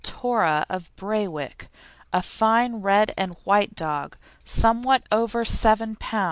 [0.03, 1.67] Tora of Braywick,
[2.11, 6.11] a fine red and white dog, somewhat over 7 lb.